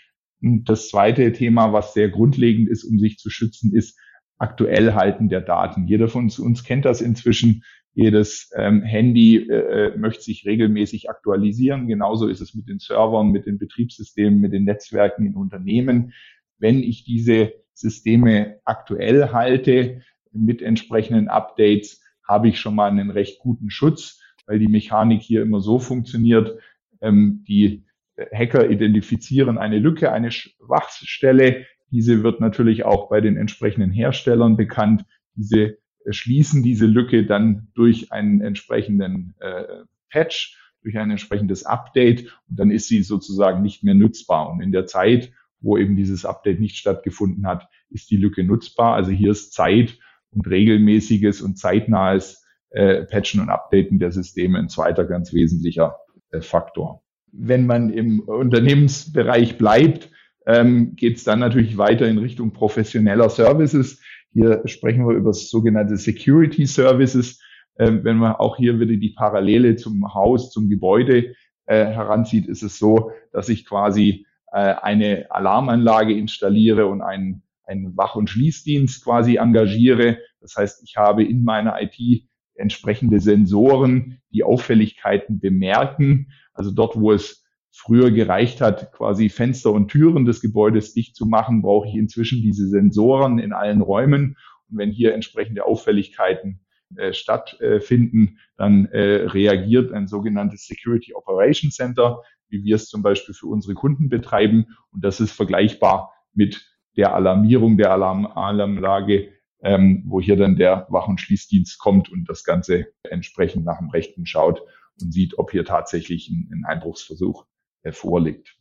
Und 0.44 0.68
das 0.68 0.88
zweite 0.88 1.32
Thema, 1.32 1.72
was 1.72 1.94
sehr 1.94 2.08
grundlegend 2.10 2.68
ist, 2.68 2.84
um 2.84 2.98
sich 2.98 3.18
zu 3.18 3.30
schützen, 3.30 3.74
ist 3.74 3.98
aktuell 4.38 4.94
halten 4.94 5.28
der 5.28 5.40
Daten. 5.40 5.86
Jeder 5.86 6.08
von 6.08 6.24
uns, 6.24 6.38
uns 6.38 6.64
kennt 6.64 6.84
das 6.84 7.00
inzwischen. 7.00 7.64
Jedes 7.96 8.50
ähm, 8.56 8.82
Handy 8.82 9.36
äh, 9.36 9.92
äh, 9.92 9.96
möchte 9.96 10.24
sich 10.24 10.44
regelmäßig 10.44 11.08
aktualisieren. 11.08 11.86
Genauso 11.86 12.26
ist 12.26 12.40
es 12.40 12.54
mit 12.54 12.68
den 12.68 12.80
Servern, 12.80 13.30
mit 13.30 13.46
den 13.46 13.58
Betriebssystemen, 13.58 14.40
mit 14.40 14.52
den 14.52 14.64
Netzwerken 14.64 15.26
in 15.26 15.36
Unternehmen. 15.36 16.12
Wenn 16.58 16.82
ich 16.82 17.04
diese 17.04 17.52
Systeme 17.72 18.58
aktuell 18.64 19.32
halte 19.32 20.02
mit 20.32 20.60
entsprechenden 20.60 21.28
Updates, 21.28 22.02
habe 22.26 22.48
ich 22.48 22.58
schon 22.58 22.74
mal 22.74 22.90
einen 22.90 23.10
recht 23.10 23.38
guten 23.38 23.70
Schutz 23.70 24.20
weil 24.46 24.58
die 24.58 24.68
Mechanik 24.68 25.22
hier 25.22 25.42
immer 25.42 25.60
so 25.60 25.78
funktioniert. 25.78 26.58
Ähm, 27.00 27.44
die 27.48 27.84
Hacker 28.32 28.70
identifizieren 28.70 29.58
eine 29.58 29.78
Lücke, 29.78 30.12
eine 30.12 30.30
Schwachstelle. 30.30 31.66
Diese 31.90 32.22
wird 32.22 32.40
natürlich 32.40 32.84
auch 32.84 33.08
bei 33.08 33.20
den 33.20 33.36
entsprechenden 33.36 33.90
Herstellern 33.90 34.56
bekannt. 34.56 35.04
Diese 35.34 35.78
äh, 36.04 36.12
schließen 36.12 36.62
diese 36.62 36.86
Lücke 36.86 37.26
dann 37.26 37.68
durch 37.74 38.12
einen 38.12 38.40
entsprechenden 38.40 39.34
äh, 39.40 39.84
Patch, 40.10 40.58
durch 40.82 40.98
ein 40.98 41.10
entsprechendes 41.10 41.64
Update 41.64 42.24
und 42.48 42.58
dann 42.58 42.70
ist 42.70 42.88
sie 42.88 43.02
sozusagen 43.02 43.62
nicht 43.62 43.82
mehr 43.82 43.94
nutzbar. 43.94 44.50
Und 44.50 44.60
in 44.60 44.70
der 44.70 44.86
Zeit, 44.86 45.32
wo 45.60 45.78
eben 45.78 45.96
dieses 45.96 46.24
Update 46.24 46.60
nicht 46.60 46.76
stattgefunden 46.76 47.46
hat, 47.46 47.68
ist 47.88 48.10
die 48.10 48.16
Lücke 48.16 48.44
nutzbar. 48.44 48.94
Also 48.94 49.10
hier 49.10 49.30
ist 49.30 49.54
Zeit 49.54 49.98
und 50.30 50.46
regelmäßiges 50.46 51.40
und 51.40 51.58
zeitnahes 51.58 52.44
äh, 52.70 53.04
Patchen 53.04 53.40
und 53.40 53.48
Updaten 53.48 53.98
der 53.98 54.10
Systeme 54.10 54.58
ein 54.58 54.68
zweiter 54.68 55.04
ganz 55.04 55.32
wesentlicher 55.32 55.96
äh, 56.30 56.40
Faktor. 56.40 57.03
Wenn 57.36 57.66
man 57.66 57.90
im 57.90 58.20
Unternehmensbereich 58.20 59.58
bleibt, 59.58 60.10
ähm, 60.46 60.94
geht 60.94 61.16
es 61.16 61.24
dann 61.24 61.40
natürlich 61.40 61.78
weiter 61.78 62.06
in 62.06 62.18
Richtung 62.18 62.52
professioneller 62.52 63.28
Services. 63.28 64.00
Hier 64.32 64.62
sprechen 64.66 65.06
wir 65.08 65.16
über 65.16 65.32
sogenannte 65.32 65.96
Security 65.96 66.66
Services. 66.66 67.40
Ähm, 67.78 68.04
wenn 68.04 68.18
man 68.18 68.34
auch 68.34 68.56
hier 68.56 68.78
wieder 68.78 68.96
die 68.96 69.14
Parallele 69.16 69.76
zum 69.76 70.14
Haus, 70.14 70.50
zum 70.50 70.68
Gebäude 70.68 71.34
äh, 71.66 71.86
heranzieht, 71.86 72.46
ist 72.46 72.62
es 72.62 72.78
so, 72.78 73.10
dass 73.32 73.48
ich 73.48 73.64
quasi 73.64 74.26
äh, 74.52 74.74
eine 74.82 75.26
Alarmanlage 75.30 76.16
installiere 76.16 76.86
und 76.86 77.00
einen 77.00 77.44
einen 77.66 77.96
Wach- 77.96 78.16
und 78.16 78.30
Schließdienst 78.30 79.04
quasi 79.04 79.36
engagiere. 79.36 80.18
Das 80.40 80.56
heißt, 80.56 80.82
ich 80.84 80.96
habe 80.96 81.24
in 81.24 81.44
meiner 81.44 81.80
IT 81.80 82.28
entsprechende 82.54 83.20
Sensoren, 83.20 84.20
die 84.32 84.44
Auffälligkeiten 84.44 85.40
bemerken. 85.40 86.32
Also 86.54 86.70
dort, 86.70 86.98
wo 86.98 87.12
es 87.12 87.44
früher 87.70 88.12
gereicht 88.12 88.60
hat, 88.60 88.92
quasi 88.92 89.28
Fenster 89.28 89.72
und 89.72 89.88
Türen 89.88 90.24
des 90.24 90.40
Gebäudes 90.40 90.94
dicht 90.94 91.16
zu 91.16 91.26
machen, 91.26 91.60
brauche 91.60 91.88
ich 91.88 91.96
inzwischen 91.96 92.40
diese 92.40 92.68
Sensoren 92.68 93.38
in 93.40 93.52
allen 93.52 93.82
Räumen. 93.82 94.36
Und 94.70 94.78
wenn 94.78 94.92
hier 94.92 95.12
entsprechende 95.12 95.64
Auffälligkeiten 95.66 96.60
äh, 96.96 97.12
stattfinden, 97.12 98.38
dann 98.56 98.86
äh, 98.86 99.26
reagiert 99.26 99.92
ein 99.92 100.06
sogenanntes 100.06 100.66
Security 100.66 101.14
Operation 101.14 101.72
Center, 101.72 102.22
wie 102.48 102.62
wir 102.62 102.76
es 102.76 102.88
zum 102.88 103.02
Beispiel 103.02 103.34
für 103.34 103.48
unsere 103.48 103.74
Kunden 103.74 104.08
betreiben. 104.08 104.66
Und 104.92 105.04
das 105.04 105.20
ist 105.20 105.32
vergleichbar 105.32 106.12
mit 106.32 106.64
der 106.96 107.14
Alarmierung 107.14 107.76
der 107.76 107.90
Alarm 107.90 108.26
Alarmlage, 108.26 109.32
ähm, 109.64 110.04
wo 110.06 110.20
hier 110.20 110.36
dann 110.36 110.54
der 110.54 110.86
Wach- 110.90 111.08
und 111.08 111.20
Schließdienst 111.20 111.80
kommt 111.80 112.12
und 112.12 112.28
das 112.28 112.44
Ganze 112.44 112.86
entsprechend 113.02 113.64
nach 113.64 113.78
dem 113.78 113.90
Rechten 113.90 114.26
schaut 114.26 114.62
und 115.00 115.12
sieht, 115.12 115.38
ob 115.38 115.50
hier 115.50 115.64
tatsächlich 115.64 116.28
ein, 116.28 116.50
ein 116.52 116.64
Einbruchsversuch 116.64 117.46
äh, 117.82 117.92
vorliegt. 117.92 118.56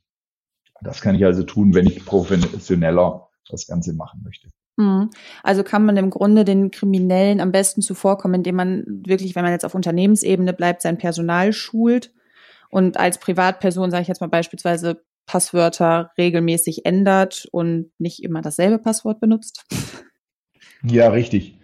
Das 0.81 1.01
kann 1.01 1.15
ich 1.15 1.25
also 1.25 1.43
tun, 1.43 1.73
wenn 1.73 1.87
ich 1.87 2.03
professioneller 2.05 3.29
das 3.49 3.67
Ganze 3.67 3.93
machen 3.93 4.21
möchte. 4.23 4.49
Mhm. 4.77 5.09
Also 5.43 5.63
kann 5.63 5.85
man 5.85 5.97
im 5.97 6.09
Grunde 6.09 6.45
den 6.45 6.71
Kriminellen 6.71 7.39
am 7.39 7.51
besten 7.51 7.81
zuvorkommen, 7.81 8.35
indem 8.35 8.55
man 8.55 8.83
wirklich, 9.05 9.35
wenn 9.35 9.43
man 9.43 9.51
jetzt 9.51 9.65
auf 9.65 9.75
Unternehmensebene 9.75 10.53
bleibt, 10.53 10.81
sein 10.81 10.97
Personal 10.97 11.53
schult 11.53 12.11
und 12.69 12.97
als 12.97 13.19
Privatperson, 13.19 13.91
sage 13.91 14.01
ich 14.01 14.07
jetzt 14.07 14.21
mal 14.21 14.27
beispielsweise, 14.27 15.03
Passwörter 15.25 16.11
regelmäßig 16.17 16.85
ändert 16.85 17.47
und 17.51 17.91
nicht 17.97 18.23
immer 18.23 18.41
dasselbe 18.41 18.79
Passwort 18.79 19.21
benutzt. 19.21 19.63
Ja, 20.83 21.09
richtig. 21.09 21.59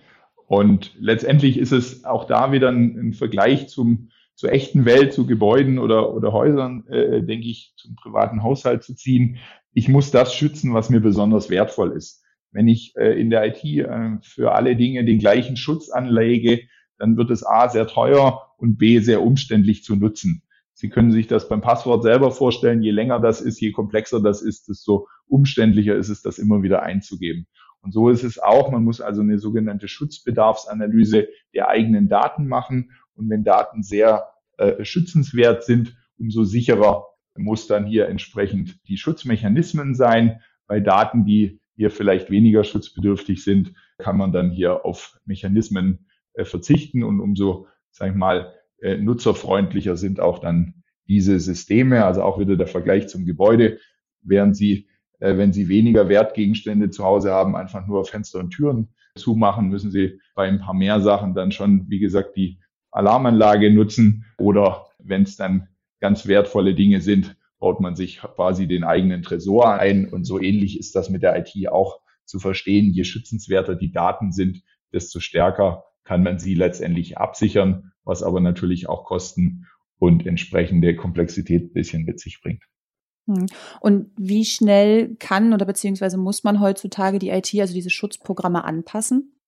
Und 0.47 0.95
letztendlich 0.97 1.57
ist 1.57 1.73
es 1.73 2.05
auch 2.05 2.25
da 2.25 2.51
wieder 2.51 2.69
ein, 2.69 2.97
ein 2.97 3.13
Vergleich 3.13 3.67
zum, 3.67 4.11
zur 4.39 4.53
echten 4.53 4.86
Welt, 4.86 5.12
zu 5.12 5.27
Gebäuden 5.27 5.79
oder, 5.79 6.13
oder 6.15 6.31
Häusern, 6.31 6.88
äh, 6.88 7.22
denke 7.22 7.50
ich, 7.50 7.74
zum 7.75 7.98
privaten 7.98 8.41
Haushalt 8.41 8.84
zu 8.84 8.96
ziehen. 8.96 9.38
Ich 9.74 9.89
muss 9.89 10.12
das 10.12 10.34
schützen, 10.34 10.74
was 10.74 10.89
mir 10.89 11.01
besonders 11.01 11.50
wertvoll 11.50 11.91
ist. 11.91 12.24
Wenn 12.53 12.69
ich 12.69 12.93
äh, 12.96 13.19
in 13.19 13.29
der 13.31 13.46
IT 13.48 13.65
äh, 13.65 14.17
für 14.22 14.53
alle 14.53 14.77
Dinge 14.77 15.03
den 15.03 15.19
gleichen 15.19 15.58
Schutz 15.58 15.89
anlege, 15.89 16.62
dann 16.98 17.17
wird 17.17 17.31
es 17.31 17.46
A 17.46 17.67
sehr 17.67 17.86
teuer 17.86 18.53
und 18.58 18.77
B 18.77 19.00
sehr 19.00 19.24
umständlich 19.24 19.84
zu 19.84 19.98
nutzen. 19.98 20.41
Sie 20.74 20.88
können 20.88 21.12
sich 21.12 21.27
das 21.27 21.50
beim 21.50 21.60
Passwort 21.60 22.03
selber 22.03 22.31
vorstellen. 22.31 22.81
Je 22.81 22.91
länger 22.91 23.19
das 23.19 23.41
ist, 23.41 23.60
je 23.60 23.74
komplexer 23.74 24.22
das 24.22 24.41
ist, 24.41 24.69
desto 24.69 25.10
umständlicher 25.27 25.98
ist 25.98 26.08
es, 26.08 26.22
das 26.22 26.39
immer 26.39 26.63
wieder 26.63 26.81
einzugeben. 26.81 27.46
Und 27.81 27.93
so 27.93 28.10
ist 28.10 28.24
es 28.24 28.39
auch. 28.39 28.72
Man 28.72 28.86
muss 28.86 29.01
also 29.01 29.22
eine 29.22 29.38
sogenannte 29.38 29.89
Schutzbedarfsanalyse 29.89 31.27
der 31.53 31.67
eigenen 31.67 32.08
Daten 32.08 32.48
machen. 32.48 32.91
Und 33.19 33.29
wenn 33.29 33.43
Daten 33.43 33.83
sehr 33.83 34.29
äh, 34.57 34.83
schützenswert 34.83 35.63
sind, 35.63 35.95
umso 36.17 36.43
sicherer 36.43 37.05
muss 37.38 37.67
dann 37.67 37.85
hier 37.85 38.07
entsprechend 38.07 38.79
die 38.88 38.97
Schutzmechanismen 38.97 39.95
sein. 39.95 40.41
Bei 40.67 40.79
Daten, 40.79 41.25
die 41.25 41.61
hier 41.75 41.91
vielleicht 41.91 42.29
weniger 42.29 42.63
schutzbedürftig 42.63 43.43
sind, 43.43 43.73
kann 43.97 44.17
man 44.17 44.31
dann 44.31 44.51
hier 44.51 44.85
auf 44.85 45.17
Mechanismen 45.25 46.07
äh, 46.33 46.45
verzichten 46.45 47.03
und 47.03 47.19
umso, 47.19 47.67
sag 47.91 48.09
ich 48.09 48.15
mal, 48.15 48.53
äh, 48.81 48.97
nutzerfreundlicher 48.97 49.95
sind 49.95 50.19
auch 50.19 50.39
dann 50.39 50.83
diese 51.07 51.39
Systeme. 51.39 52.05
Also 52.05 52.23
auch 52.23 52.39
wieder 52.39 52.55
der 52.55 52.67
Vergleich 52.67 53.07
zum 53.07 53.25
Gebäude, 53.25 53.79
während 54.21 54.55
Sie, 54.55 54.88
äh, 55.19 55.38
wenn 55.38 55.53
Sie 55.53 55.69
weniger 55.69 56.09
Wertgegenstände 56.09 56.89
zu 56.89 57.03
Hause 57.03 57.31
haben, 57.31 57.55
einfach 57.55 57.85
nur 57.88 58.05
Fenster 58.05 58.39
und 58.39 58.51
Türen 58.51 58.89
zumachen, 59.15 59.69
müssen 59.69 59.91
Sie 59.91 60.19
bei 60.35 60.47
ein 60.47 60.59
paar 60.59 60.73
mehr 60.73 61.01
Sachen 61.01 61.33
dann 61.33 61.51
schon, 61.51 61.89
wie 61.89 61.99
gesagt, 61.99 62.35
die 62.35 62.59
Alarmanlage 62.91 63.72
nutzen 63.72 64.25
oder 64.38 64.88
wenn 65.00 65.24
es 65.24 65.36
dann 65.36 65.67
ganz 66.00 66.27
wertvolle 66.27 66.75
Dinge 66.75 67.01
sind, 67.01 67.36
baut 67.60 67.81
man 67.81 67.96
sich 67.96 68.19
quasi 68.19 68.67
den 68.67 68.84
eigenen 68.84 69.22
Tresor 69.22 69.74
ein. 69.74 70.08
Und 70.12 70.24
so 70.24 70.39
ähnlich 70.39 70.79
ist 70.79 70.96
das 70.96 71.10
mit 71.10 71.24
der 71.24 71.38
IT 71.38 71.69
auch 71.69 72.00
zu 72.25 72.39
verstehen. 72.39 72.91
Je 72.91 73.03
schützenswerter 73.03 73.75
die 73.75 73.91
Daten 73.91 74.31
sind, 74.31 74.63
desto 74.93 75.19
stärker 75.19 75.84
kann 76.03 76.24
man 76.24 76.39
sie 76.39 76.55
letztendlich 76.55 77.17
absichern, 77.17 77.91
was 78.03 78.24
aber 78.24 78.39
natürlich 78.39 78.88
auch 78.88 79.03
Kosten 79.03 79.67
und 80.00 80.25
entsprechende 80.25 80.96
Komplexität 80.96 81.63
ein 81.63 81.74
bisschen 81.74 82.05
mit 82.05 82.19
sich 82.19 82.41
bringt. 82.41 82.63
Hm. 83.27 83.46
Und 83.81 84.12
wie 84.17 84.46
schnell 84.46 85.15
kann 85.17 85.53
oder 85.53 85.65
beziehungsweise 85.65 86.17
muss 86.17 86.43
man 86.43 86.60
heutzutage 86.62 87.19
die 87.19 87.29
IT, 87.29 87.53
also 87.60 87.74
diese 87.74 87.89
Schutzprogramme 87.89 88.63
anpassen? 88.63 89.38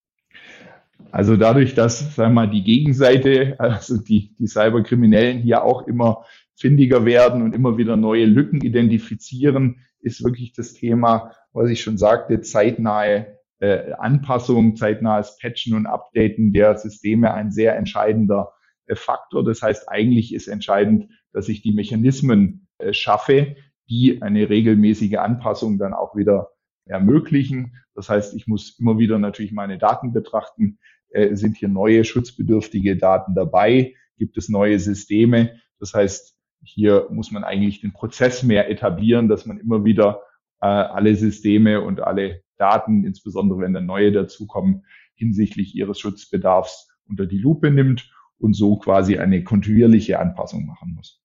Also 1.11 1.35
dadurch, 1.35 1.73
dass, 1.73 2.15
sagen 2.15 2.33
wir 2.33 2.45
mal, 2.45 2.49
die 2.49 2.63
Gegenseite, 2.63 3.55
also 3.59 3.97
die, 3.97 4.35
die 4.37 4.47
Cyberkriminellen 4.47 5.39
hier 5.39 5.63
auch 5.63 5.87
immer 5.87 6.25
findiger 6.55 7.05
werden 7.05 7.41
und 7.41 7.55
immer 7.55 7.77
wieder 7.77 7.97
neue 7.97 8.25
Lücken 8.25 8.61
identifizieren, 8.61 9.81
ist 9.99 10.23
wirklich 10.23 10.53
das 10.53 10.73
Thema, 10.73 11.33
was 11.53 11.69
ich 11.69 11.81
schon 11.81 11.97
sagte, 11.97 12.41
zeitnahe 12.41 13.37
äh, 13.59 13.93
Anpassung, 13.93 14.75
zeitnahes 14.75 15.37
Patchen 15.39 15.75
und 15.75 15.85
Updaten 15.85 16.53
der 16.53 16.77
Systeme 16.77 17.33
ein 17.33 17.51
sehr 17.51 17.75
entscheidender 17.77 18.53
äh, 18.87 18.95
Faktor. 18.95 19.43
Das 19.43 19.61
heißt, 19.61 19.89
eigentlich 19.89 20.33
ist 20.33 20.47
entscheidend, 20.47 21.09
dass 21.33 21.49
ich 21.49 21.61
die 21.61 21.73
Mechanismen 21.73 22.67
äh, 22.77 22.93
schaffe, 22.93 23.55
die 23.89 24.21
eine 24.21 24.49
regelmäßige 24.49 25.17
Anpassung 25.17 25.77
dann 25.77 25.93
auch 25.93 26.15
wieder 26.15 26.49
ermöglichen. 26.91 27.75
Das 27.95 28.09
heißt, 28.09 28.35
ich 28.35 28.47
muss 28.47 28.77
immer 28.79 28.99
wieder 28.99 29.17
natürlich 29.17 29.51
meine 29.51 29.77
Daten 29.77 30.13
betrachten. 30.13 30.77
Äh, 31.09 31.35
sind 31.35 31.57
hier 31.57 31.69
neue 31.69 32.03
schutzbedürftige 32.03 32.97
Daten 32.97 33.33
dabei? 33.33 33.95
Gibt 34.17 34.37
es 34.37 34.49
neue 34.49 34.79
Systeme? 34.79 35.59
Das 35.79 35.93
heißt, 35.93 36.37
hier 36.63 37.07
muss 37.09 37.31
man 37.31 37.43
eigentlich 37.43 37.81
den 37.81 37.93
Prozess 37.93 38.43
mehr 38.43 38.69
etablieren, 38.69 39.27
dass 39.27 39.45
man 39.45 39.57
immer 39.57 39.83
wieder 39.83 40.21
äh, 40.61 40.67
alle 40.67 41.15
Systeme 41.15 41.81
und 41.81 42.01
alle 42.01 42.43
Daten, 42.57 43.03
insbesondere 43.03 43.59
wenn 43.59 43.73
dann 43.73 43.87
neue 43.87 44.11
dazukommen, 44.11 44.85
hinsichtlich 45.15 45.75
ihres 45.75 45.99
Schutzbedarfs 45.99 46.89
unter 47.07 47.25
die 47.25 47.39
Lupe 47.39 47.71
nimmt 47.71 48.11
und 48.37 48.53
so 48.53 48.77
quasi 48.77 49.17
eine 49.17 49.43
kontinuierliche 49.43 50.19
Anpassung 50.19 50.65
machen 50.65 50.93
muss. 50.95 51.20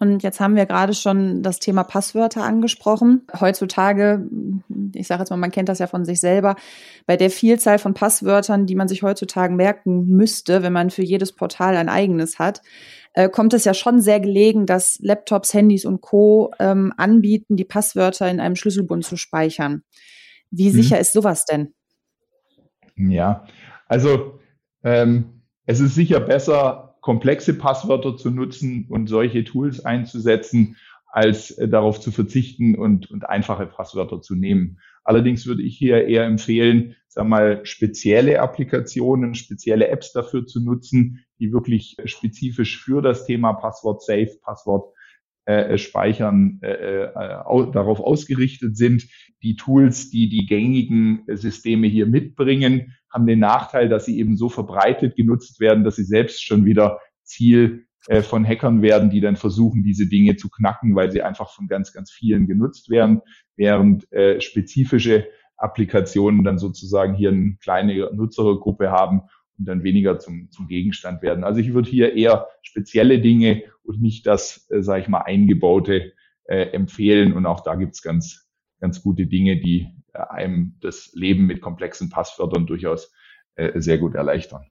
Und 0.00 0.22
jetzt 0.22 0.40
haben 0.40 0.56
wir 0.56 0.66
gerade 0.66 0.94
schon 0.94 1.42
das 1.42 1.58
Thema 1.58 1.82
Passwörter 1.82 2.44
angesprochen. 2.44 3.26
Heutzutage, 3.38 4.26
ich 4.94 5.06
sage 5.06 5.22
jetzt 5.22 5.30
mal, 5.30 5.36
man 5.36 5.50
kennt 5.50 5.68
das 5.68 5.80
ja 5.80 5.86
von 5.86 6.04
sich 6.04 6.20
selber, 6.20 6.56
bei 7.06 7.16
der 7.16 7.30
Vielzahl 7.30 7.78
von 7.78 7.94
Passwörtern, 7.94 8.66
die 8.66 8.76
man 8.76 8.88
sich 8.88 9.02
heutzutage 9.02 9.54
merken 9.54 10.06
müsste, 10.06 10.62
wenn 10.62 10.72
man 10.72 10.90
für 10.90 11.02
jedes 11.02 11.32
Portal 11.32 11.76
ein 11.76 11.88
eigenes 11.88 12.38
hat, 12.38 12.62
äh, 13.14 13.28
kommt 13.28 13.54
es 13.54 13.64
ja 13.64 13.74
schon 13.74 14.00
sehr 14.00 14.20
gelegen, 14.20 14.66
dass 14.66 14.98
Laptops, 15.00 15.52
Handys 15.52 15.84
und 15.84 16.00
Co. 16.00 16.52
Ähm, 16.60 16.92
anbieten, 16.96 17.56
die 17.56 17.64
Passwörter 17.64 18.30
in 18.30 18.38
einem 18.38 18.54
Schlüsselbund 18.54 19.04
zu 19.04 19.16
speichern. 19.16 19.82
Wie 20.50 20.68
mhm. 20.68 20.74
sicher 20.74 20.96
mhm. 20.96 21.00
ist 21.00 21.12
sowas 21.12 21.44
denn? 21.44 21.74
Ja, 22.96 23.44
also 23.86 24.38
ähm, 24.84 25.42
es 25.66 25.80
ist 25.80 25.94
sicher 25.94 26.20
besser, 26.20 26.87
komplexe 27.08 27.54
Passwörter 27.54 28.18
zu 28.18 28.30
nutzen 28.30 28.84
und 28.90 29.06
solche 29.06 29.42
Tools 29.42 29.82
einzusetzen, 29.82 30.76
als 31.06 31.52
äh, 31.52 31.66
darauf 31.66 32.00
zu 32.00 32.10
verzichten 32.10 32.74
und, 32.74 33.10
und 33.10 33.26
einfache 33.26 33.64
Passwörter 33.64 34.20
zu 34.20 34.34
nehmen. 34.34 34.78
Allerdings 35.04 35.46
würde 35.46 35.62
ich 35.62 35.78
hier 35.78 36.06
eher 36.06 36.24
empfehlen, 36.24 36.96
sag 37.08 37.26
mal, 37.26 37.64
spezielle 37.64 38.42
Applikationen, 38.42 39.34
spezielle 39.34 39.88
Apps 39.88 40.12
dafür 40.12 40.46
zu 40.46 40.62
nutzen, 40.62 41.24
die 41.38 41.50
wirklich 41.50 41.96
spezifisch 42.04 42.78
für 42.78 43.00
das 43.00 43.24
Thema 43.24 43.54
Passwort 43.54 44.02
Safe, 44.02 44.36
Passwort 44.42 44.92
äh, 45.48 45.78
speichern, 45.78 46.58
äh, 46.60 47.04
äh, 47.04 47.10
darauf 47.72 48.00
ausgerichtet 48.00 48.76
sind. 48.76 49.08
Die 49.42 49.56
Tools, 49.56 50.10
die 50.10 50.28
die 50.28 50.44
gängigen 50.44 51.22
Systeme 51.26 51.86
hier 51.86 52.04
mitbringen, 52.04 52.92
haben 53.10 53.26
den 53.26 53.38
Nachteil, 53.38 53.88
dass 53.88 54.04
sie 54.04 54.18
eben 54.18 54.36
so 54.36 54.50
verbreitet 54.50 55.16
genutzt 55.16 55.58
werden, 55.58 55.84
dass 55.84 55.96
sie 55.96 56.04
selbst 56.04 56.44
schon 56.44 56.66
wieder 56.66 56.98
Ziel 57.22 57.86
äh, 58.08 58.20
von 58.20 58.46
Hackern 58.46 58.82
werden, 58.82 59.08
die 59.08 59.22
dann 59.22 59.36
versuchen, 59.36 59.82
diese 59.82 60.06
Dinge 60.06 60.36
zu 60.36 60.50
knacken, 60.50 60.94
weil 60.94 61.10
sie 61.10 61.22
einfach 61.22 61.50
von 61.54 61.66
ganz, 61.66 61.94
ganz 61.94 62.10
vielen 62.10 62.46
genutzt 62.46 62.90
werden, 62.90 63.22
während 63.56 64.12
äh, 64.12 64.42
spezifische 64.42 65.28
Applikationen 65.56 66.44
dann 66.44 66.58
sozusagen 66.58 67.14
hier 67.14 67.30
eine 67.30 67.56
kleine 67.62 68.10
Nutzergruppe 68.14 68.90
haben 68.90 69.22
und 69.58 69.66
dann 69.66 69.82
weniger 69.82 70.18
zum, 70.18 70.50
zum 70.50 70.68
Gegenstand 70.68 71.22
werden. 71.22 71.42
Also 71.42 71.60
ich 71.60 71.72
würde 71.72 71.88
hier 71.88 72.14
eher 72.14 72.48
spezielle 72.62 73.18
Dinge 73.18 73.62
und 73.88 74.00
nicht 74.00 74.26
das, 74.26 74.68
äh, 74.70 74.82
sage 74.82 75.02
ich 75.02 75.08
mal, 75.08 75.22
eingebaute 75.22 76.12
äh, 76.44 76.70
empfehlen. 76.70 77.32
Und 77.32 77.46
auch 77.46 77.60
da 77.60 77.74
gibt's 77.74 78.02
ganz, 78.02 78.48
ganz 78.80 79.02
gute 79.02 79.26
Dinge, 79.26 79.60
die 79.60 79.88
äh, 80.12 80.20
einem 80.28 80.76
das 80.80 81.10
Leben 81.14 81.46
mit 81.46 81.60
komplexen 81.60 82.10
Passwörtern 82.10 82.66
durchaus 82.66 83.12
äh, 83.56 83.80
sehr 83.80 83.98
gut 83.98 84.14
erleichtern. 84.14 84.66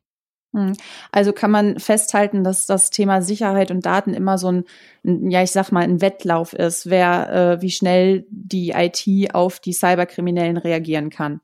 Hm. 0.54 0.74
Also 1.12 1.34
kann 1.34 1.52
man 1.52 1.80
festhalten, 1.80 2.44
dass 2.44 2.66
das 2.66 2.90
Thema 2.90 3.22
Sicherheit 3.22 3.70
und 3.70 3.86
Daten 3.86 4.14
immer 4.14 4.38
so 4.38 4.52
ein, 4.52 4.64
ja, 5.04 5.44
ich 5.44 5.52
sag 5.52 5.72
mal, 5.72 5.84
ein 5.84 6.00
Wettlauf 6.02 6.54
ist, 6.54 6.90
wer 6.90 7.58
äh, 7.58 7.62
wie 7.62 7.72
schnell 7.72 8.26
die 8.30 8.70
IT 8.70 9.34
auf 9.34 9.60
die 9.60 9.74
Cyberkriminellen 9.74 10.58
reagieren 10.58 11.10
kann. 11.10 11.42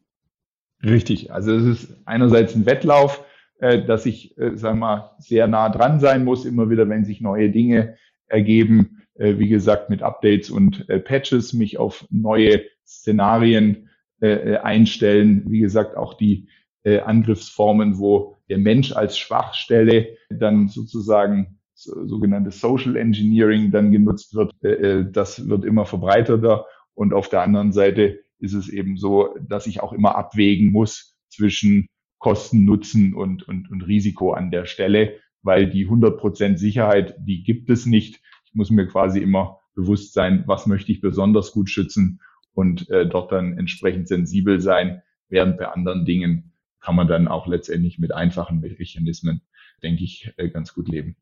Richtig. 0.84 1.32
Also 1.32 1.54
es 1.54 1.84
ist 1.84 1.98
einerseits 2.06 2.56
ein 2.56 2.66
Wettlauf, 2.66 3.24
dass 3.64 4.06
ich, 4.06 4.38
äh, 4.38 4.56
sagen 4.58 4.80
wir 4.80 4.88
mal, 4.88 5.12
sehr 5.20 5.48
nah 5.48 5.70
dran 5.70 6.00
sein 6.00 6.26
muss, 6.26 6.46
immer 6.46 6.70
wieder, 6.70 6.90
wenn 6.90 7.06
sich 7.06 7.22
neue 7.22 7.50
Dinge 7.50 7.96
ergeben, 8.28 9.04
äh, 9.16 9.38
wie 9.38 9.48
gesagt, 9.48 9.90
mit 9.90 10.04
Updates 10.04 10.50
und 10.50 10.90
äh, 10.90 11.00
Patches, 11.00 11.54
mich 11.54 11.78
auf 11.78 12.06
neue 12.10 12.64
Szenarien 12.86 13.90
äh, 14.22 14.28
äh 14.28 14.58
einstellen. 14.58 15.44
Wie 15.48 15.60
gesagt, 15.60 15.96
auch 15.96 16.16
die 16.16 16.50
äh, 16.84 17.00
Angriffsformen, 17.00 18.00
wo 18.00 18.38
der 18.50 18.58
Mensch 18.58 18.92
als 18.92 19.18
Schwachstelle 19.18 20.18
dann 20.30 20.68
sozusagen 20.68 21.60
so, 21.74 22.06
sogenanntes 22.06 22.60
Social 22.60 22.96
Engineering 22.96 23.72
dann 23.72 23.92
genutzt 23.92 24.36
wird, 24.36 24.54
äh, 24.64 24.72
äh, 24.72 25.12
das 25.12 25.48
wird 25.48 25.66
immer 25.66 25.86
verbreiteter. 25.86 26.66
Und 26.96 27.14
auf 27.14 27.30
der 27.30 27.42
anderen 27.42 27.72
Seite 27.72 28.20
ist 28.40 28.54
es 28.54 28.70
eben 28.70 28.98
so, 28.98 29.36
dass 29.48 29.68
ich 29.68 29.82
auch 29.82 29.94
immer 29.94 30.16
abwägen 30.16 30.72
muss 30.72 31.18
zwischen 31.30 31.88
Kosten, 32.24 32.64
Nutzen 32.64 33.14
und, 33.14 33.46
und, 33.50 33.70
und 33.70 33.82
Risiko 33.82 34.32
an 34.32 34.50
der 34.50 34.66
Stelle, 34.66 35.20
weil 35.42 35.70
die 35.70 35.86
100% 35.86 36.56
Sicherheit, 36.56 37.16
die 37.20 37.44
gibt 37.44 37.70
es 37.70 37.86
nicht. 37.86 38.22
Ich 38.46 38.56
muss 38.56 38.72
mir 38.72 38.88
quasi 38.88 39.20
immer 39.20 39.60
bewusst 39.76 40.14
sein, 40.14 40.46
was 40.48 40.66
möchte 40.66 40.94
ich 40.94 41.02
besonders 41.02 41.52
gut 41.52 41.70
schützen 41.70 42.22
und 42.54 42.90
äh, 42.90 43.06
dort 43.06 43.34
dann 43.34 43.58
entsprechend 43.58 44.08
sensibel 44.08 44.62
sein, 44.62 45.02
während 45.28 45.58
bei 45.58 45.68
anderen 45.68 46.06
Dingen 46.06 46.54
kann 46.80 46.96
man 46.96 47.10
dann 47.10 47.28
auch 47.28 47.46
letztendlich 47.46 48.00
mit 48.00 48.14
einfachen 48.14 48.62
Mechanismen, 48.62 49.42
denke 49.84 50.06
ich, 50.06 50.32
äh, 50.38 50.48
ganz 50.48 50.74
gut 50.74 50.88
leben. 50.88 51.18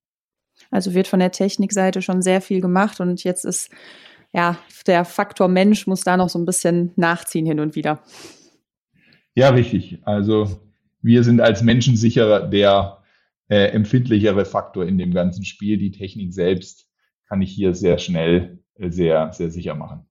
Also 0.69 0.93
wird 0.93 1.07
von 1.07 1.19
der 1.19 1.31
Technikseite 1.31 2.03
schon 2.03 2.21
sehr 2.21 2.41
viel 2.41 2.61
gemacht 2.61 2.99
und 2.99 3.23
jetzt 3.23 3.43
ist 3.43 3.71
ja 4.33 4.59
der 4.85 5.03
Faktor 5.03 5.47
Mensch 5.47 5.87
muss 5.87 6.01
da 6.01 6.15
noch 6.15 6.29
so 6.29 6.37
ein 6.37 6.45
bisschen 6.45 6.91
nachziehen 6.95 7.47
hin 7.47 7.59
und 7.59 7.75
wieder. 7.75 8.03
Ja, 9.33 9.49
richtig. 9.49 9.97
Also 10.03 10.70
wir 11.01 11.23
sind 11.23 11.41
als 11.41 11.63
Menschen 11.63 11.95
sicherer 11.95 12.47
der 12.47 13.01
äh, 13.49 13.67
empfindlichere 13.71 14.45
Faktor 14.45 14.85
in 14.85 14.97
dem 14.97 15.13
ganzen 15.13 15.45
Spiel. 15.45 15.77
Die 15.77 15.91
Technik 15.91 16.33
selbst 16.33 16.87
kann 17.27 17.41
ich 17.41 17.51
hier 17.51 17.73
sehr 17.73 17.97
schnell, 17.97 18.59
äh, 18.75 18.89
sehr, 18.89 19.31
sehr 19.33 19.49
sicher 19.49 19.75
machen. 19.75 20.05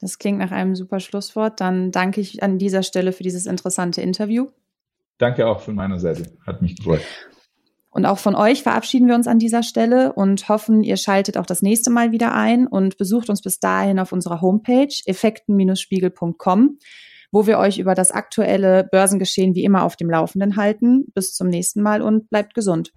Das 0.00 0.18
klingt 0.18 0.38
nach 0.38 0.52
einem 0.52 0.74
super 0.74 1.00
Schlusswort. 1.00 1.60
Dann 1.60 1.92
danke 1.92 2.20
ich 2.20 2.42
an 2.42 2.58
dieser 2.58 2.82
Stelle 2.82 3.12
für 3.12 3.22
dieses 3.22 3.46
interessante 3.46 4.00
Interview. 4.00 4.48
Danke 5.18 5.46
auch 5.46 5.60
von 5.60 5.74
meiner 5.74 5.98
Seite. 5.98 6.36
Hat 6.46 6.62
mich 6.62 6.76
gefreut. 6.76 7.02
Und 7.96 8.04
auch 8.04 8.18
von 8.18 8.34
euch 8.34 8.62
verabschieden 8.62 9.08
wir 9.08 9.14
uns 9.14 9.26
an 9.26 9.38
dieser 9.38 9.62
Stelle 9.62 10.12
und 10.12 10.50
hoffen, 10.50 10.82
ihr 10.82 10.98
schaltet 10.98 11.38
auch 11.38 11.46
das 11.46 11.62
nächste 11.62 11.90
Mal 11.90 12.12
wieder 12.12 12.34
ein 12.34 12.66
und 12.66 12.98
besucht 12.98 13.30
uns 13.30 13.40
bis 13.40 13.58
dahin 13.58 13.98
auf 13.98 14.12
unserer 14.12 14.42
Homepage 14.42 14.94
effekten-spiegel.com, 15.06 16.78
wo 17.36 17.46
wir 17.46 17.58
euch 17.58 17.78
über 17.78 17.94
das 17.94 18.12
aktuelle 18.12 18.88
Börsengeschehen 18.90 19.54
wie 19.54 19.64
immer 19.64 19.82
auf 19.82 19.94
dem 19.96 20.08
Laufenden 20.08 20.56
halten. 20.56 21.04
Bis 21.14 21.34
zum 21.34 21.48
nächsten 21.48 21.82
Mal 21.82 22.00
und 22.00 22.30
bleibt 22.30 22.54
gesund. 22.54 22.94